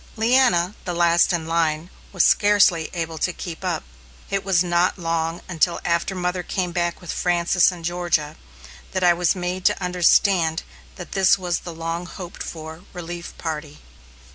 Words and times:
Leanna, 0.17 0.73
the 0.83 0.95
last 0.95 1.31
in 1.31 1.45
line, 1.45 1.91
was 2.11 2.23
scarcely 2.23 2.89
able 2.91 3.19
to 3.19 3.31
keep 3.31 3.63
up. 3.63 3.83
It 4.31 4.43
was 4.43 4.63
not 4.63 4.97
until 4.97 5.79
after 5.85 6.15
mother 6.15 6.41
came 6.41 6.71
back 6.71 6.99
with 6.99 7.11
Frances 7.13 7.71
and 7.71 7.85
Georgia 7.85 8.35
that 8.93 9.03
I 9.03 9.13
was 9.13 9.35
made 9.35 9.63
to 9.65 9.79
understand 9.79 10.63
that 10.95 11.11
this 11.11 11.37
was 11.37 11.59
the 11.59 11.73
long 11.75 12.07
hoped 12.07 12.41
for 12.41 12.81
relief 12.95 13.37
party. 13.37 13.77